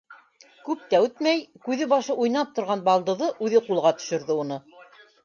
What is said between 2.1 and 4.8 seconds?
уйнап торған балдыҙы үҙе ҡулға төшөрҙө уны.